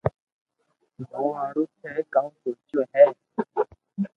[1.11, 3.05] مون ھارو ٿي ڪاو سوچيو ھي